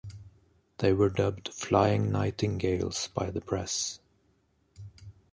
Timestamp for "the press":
3.29-3.99